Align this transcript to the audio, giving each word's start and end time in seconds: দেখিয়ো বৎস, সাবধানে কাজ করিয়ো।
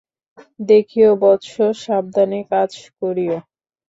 দেখিয়ো 0.63 1.11
বৎস, 1.21 1.53
সাবধানে 1.81 2.39
কাজ 2.51 2.71
করিয়ো। 2.99 3.37